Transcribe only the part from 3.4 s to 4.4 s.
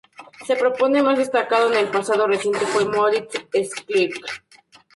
Schlick.